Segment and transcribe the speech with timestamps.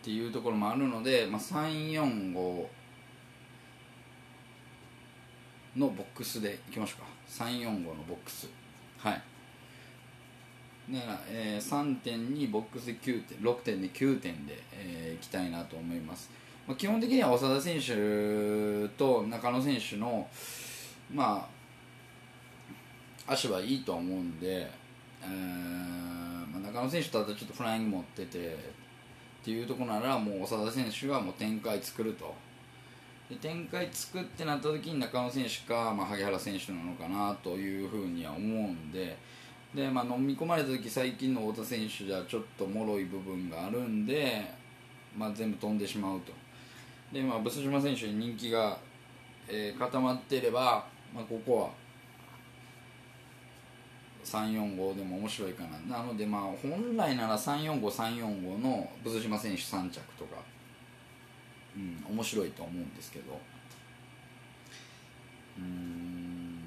[0.00, 2.32] っていうところもあるので、まあ、345
[5.76, 7.44] のボックスでいきましょうか。
[7.44, 8.48] 345のボックス。
[8.98, 9.22] はい。
[10.90, 16.30] だから、えー、3点にボックスで9点6点で9点で、えー、いきたいなと思います、
[16.66, 20.26] まあ、基本的には長田選手と中野選手の
[21.12, 21.57] まあ
[23.28, 24.70] 足はいいと思うんで、
[25.22, 32.34] えーまあ、中野選手とちょっとフライング持っててっていうところならもう長田選手はもう展開作ると。
[33.28, 39.18] で展開作ってなった時に中野選手か、まあ、萩原選手なのかなというふうには思うんで
[39.74, 44.50] で、まあ、飲み込まれた時最近の太田選手じゃちょっと脆い部分があるんで、
[45.14, 46.32] まあ、全部飛んでしまうと。
[47.12, 48.78] で、まあ、ブス島選手に人気が、
[49.46, 51.70] えー、固まっていれば、まあ、ここは
[54.28, 55.78] 345でも面白いかな。
[55.98, 60.36] なのでまあ本来なら345345のブス島選手3着とか、
[61.76, 63.40] うん、面白いと思うんですけど。
[65.58, 66.62] うん。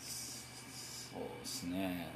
[0.00, 2.08] そうですね。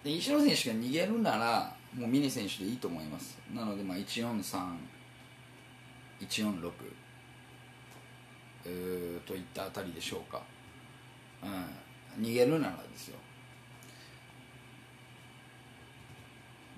[0.03, 3.38] で石野選手が逃げるならもう峰選手でいいと思います。
[3.54, 4.77] なのでまあ143
[6.21, 6.72] 146
[9.27, 10.43] といったあたりでしょうか、
[11.43, 13.19] うん、逃げるならですよ。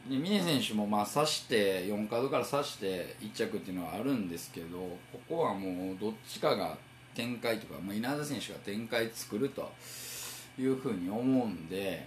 [0.08, 4.78] で峰選手もまあ刺して4カードから刺して1着っていうのはあるんですけど
[5.12, 6.76] ここはもうどっちかが
[7.14, 9.70] 展開とか、まあ、稲田選手が展開作ると
[10.58, 12.06] いうふうに思うんで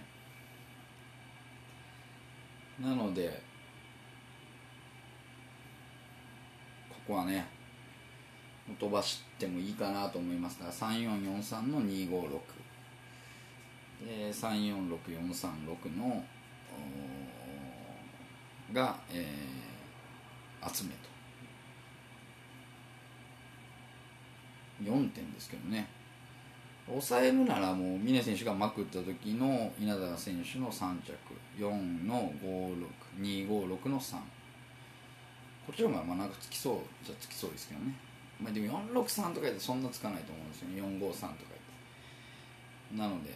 [2.80, 3.40] なので
[6.88, 7.46] ここはね
[8.80, 10.58] 飛ばしてもいいかなと思います。
[10.58, 12.40] から3443の256
[14.06, 16.24] で346436の
[18.74, 21.14] が、えー、集めと。
[24.82, 25.88] 4点ですけどね。
[26.86, 31.14] 抑えるならもう峰選手がまくった時の稲田選手の3着。
[31.58, 34.16] 4の56256の3
[35.66, 37.94] こっちの方がまあなんかつきそうじゃつきそうですけどね。
[38.42, 40.82] まあ、でも463とかでそんなつかないと思うんですよね。
[40.82, 41.32] 453とか
[42.92, 43.30] なので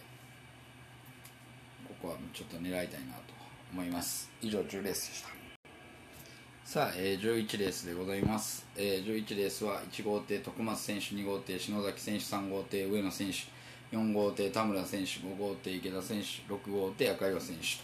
[1.87, 3.38] ここはちょっと狙いたいなと。
[3.71, 4.29] 思います。
[4.41, 5.29] 以上10レースでした。
[6.69, 17.83] さあ、えー、11レースでございます、えー、11レースは1号艇徳松選手2号艇篠崎選手3号艇上野選手4号艇田村選手5号艇池田選手6号艇赤岩選手と。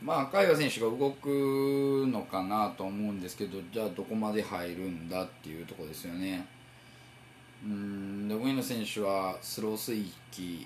[0.00, 6.46] まあ、赤岩選手が動くのかなと思うんですけどじゃあどこまで入るんだっていうとこですよね。
[7.64, 10.64] うんで上野選手はスロースイッチ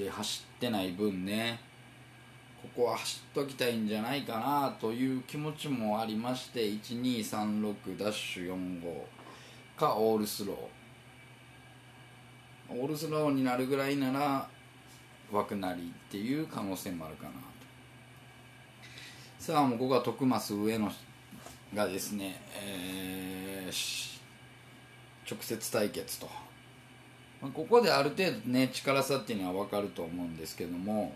[0.00, 1.60] で走ってない分ね
[2.62, 8.80] ここは走っときたいんじゃないかなという気持ちもありまして1236ダッシュ45
[9.78, 10.56] かオールスロー。
[12.72, 14.46] オールスローになるぐらいなら
[15.32, 17.36] 枠なりっていう可能性もあるかなと。
[19.38, 20.92] さあもうここは徳増上野
[21.74, 24.20] がですね、えー、
[25.28, 26.28] 直接対決と、
[27.40, 31.14] まあ、ここである程度ね力差っていうのは分かると思うんですけども、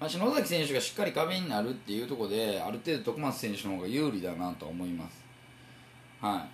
[0.00, 5.24] まあ、篠崎選手がしっかり壁になるっていうところである程度徳松選手の方が有利だなと思います。
[6.20, 6.46] は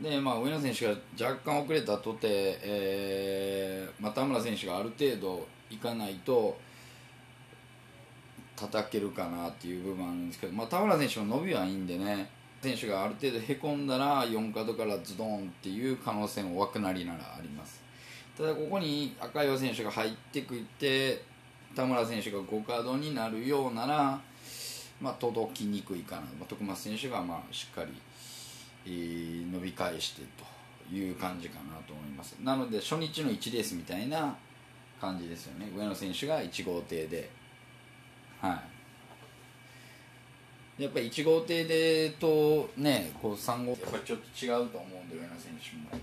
[0.00, 0.02] い。
[0.02, 6.56] で、まあ、上野選手が若干遅れたとて、えーまあ、田村選手がある程度いかないと
[8.56, 12.30] 叩けるかなっていう部分あるんですけど、まあ、田村選手の伸びはいいんでね
[12.62, 17.80] 選手がある程度へこんだら4角からズドンっていう可能性も枠なりならあります。
[18.36, 21.22] ただここに赤岩選手が入ってくって
[21.74, 24.20] 田村選手が5角になるようなら、
[25.00, 27.92] まあ、届きにくいかな、まあ、徳松選手がまあしっかり
[28.86, 30.22] えー伸び返して
[30.88, 32.36] という感じかなと思います。
[32.42, 34.36] なので初日の1レースみたいな
[35.00, 35.70] 感じですよね。
[35.76, 37.30] 上野選手が1号艇で。
[38.40, 38.77] はい。
[40.78, 46.00] やっぱり1号艇でとねこう3号やっぱちょっと違うと思うんで上野選手も。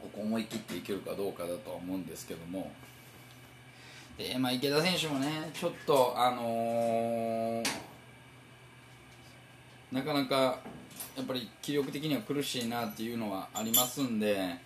[0.00, 2.70] ここ思い切っていけるかどうかだとは思うんですけども。
[4.18, 7.92] で、まあ、池田選手もねちょっとあのー
[9.92, 10.58] なかなか
[11.14, 14.56] やっぱり気力的には苦しいなっていうのはありますんで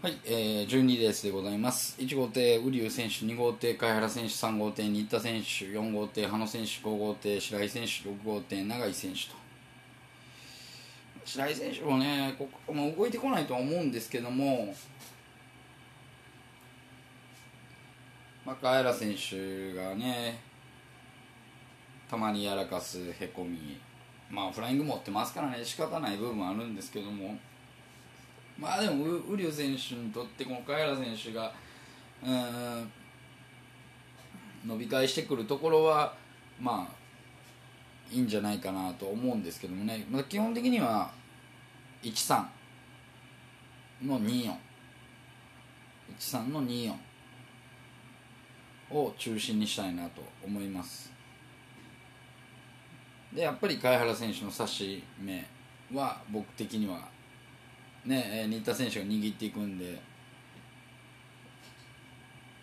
[0.05, 1.97] はい、えー、12レースでございます。
[1.99, 9.37] 1号艇、瓜生選手、2号艇、貝原選手、3号艇、新田選手、4号艇、羽野選手、5号艇、白井選手、6号艇、永井選手と。
[11.25, 14.75] 白井選手もね、ここも動いてこないとは思うんですけども、
[18.45, 20.39] まあ、貝原選手がね、
[22.11, 23.81] たまにやらかすへこみ、
[24.35, 27.39] まあ、フライング持ってますからね、仕方ない部分もあるんですけども、
[28.59, 31.53] まあでもウリュ選手にとってこのカエラ選手が
[32.25, 32.91] うん
[34.67, 36.15] 伸び返してくるところは
[36.61, 41.11] まあいいんじゃないかなと思うんですけどもね、まあ、基本的には
[42.03, 42.45] 13
[44.05, 44.57] の2413
[46.51, 46.95] の24
[48.91, 51.14] を中心にしたいなと思います。
[53.35, 55.45] でやっぱり貝原選手の差し目
[55.93, 57.09] は僕的には
[58.05, 59.99] ね、新田選手が握っていくんで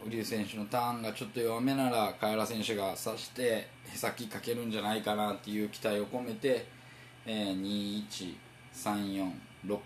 [0.04, 6.66] 瓜生選手のターンがちょっと弱めなら貝原選手が刺してへさきかけるんじゃないかなっていう期待を込めて、
[7.26, 8.06] えー、
[8.74, 9.78] 21346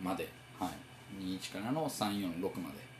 [0.00, 0.28] まで、
[0.58, 0.70] は
[1.20, 2.90] い、21からの346まで。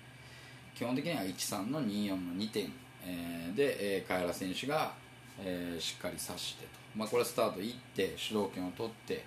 [0.75, 2.73] 基本的には13の24の2点、
[3.04, 4.94] えー、で、え、貝原選手が、
[5.38, 9.18] えー、しっかり刺してと、まあ、これはスタート行って主導権を取ってっ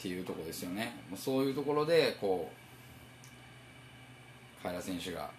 [0.00, 0.94] ていうところですよね。
[1.16, 2.66] そういうところでこう
[4.68, 5.30] 平選手が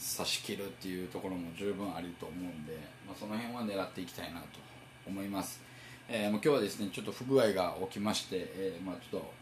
[0.00, 2.72] 差し切るっていうところも十分あると思うんで、
[3.06, 4.46] まあ、その辺は狙っていきたいなと
[5.06, 5.60] 思います、
[6.08, 9.32] えー、もう今日はですねちょっと不具合が起きまして、えー、まあ、ちょっと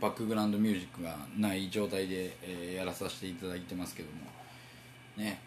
[0.00, 4.18] バックグラウンドミュージックがない状態で、えー、やらさせていただいてますけども
[5.16, 5.40] ね。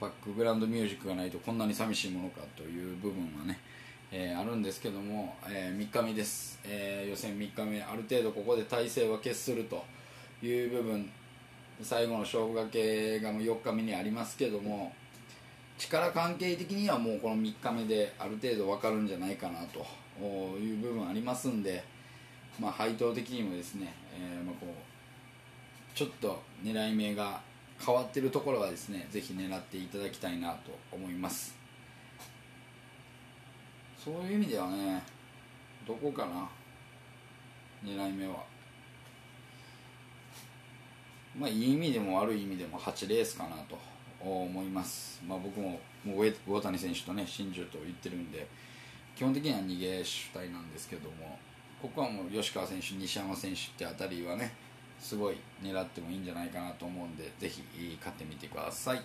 [0.00, 3.58] バックグラウンドミュージックがないとこんなに寂しいものかという部分はね、
[4.10, 9.84] えーあるんですけども、え3日目です、えー予選3日目ある程度ここで体勢は決すると
[10.42, 11.10] いう部分
[11.82, 14.92] 最後の勝負がけがもう4日目にありますけども
[15.78, 19.86] 力関係的にはもうこの3日目である程度分かるんじゃないかなと
[20.58, 21.84] いう部分ありますんで、
[22.58, 27.40] まあ、配当的にもですね、えーまあ、こうちょっと狙い目が
[27.84, 31.56] 変わってるところはですねぜひ狙っていただきたいなと思います。
[33.96, 35.02] そういう意味ではね
[35.86, 36.48] どこかな
[37.84, 38.44] 狙い目は。
[41.38, 43.78] まあいい意味でも悪い意味でも8レースかなと
[44.20, 48.46] 思います、まあ、僕ももう上魚谷選手とね真珠と言ってるんで
[49.14, 51.38] 基本的には逃げ主体なんですけども
[51.80, 54.52] ここはもう吉川選手西山選手ってあたりはね
[55.00, 59.02] すごい狙ってもいいんじゃないかなと思うんで是非買ってみてください。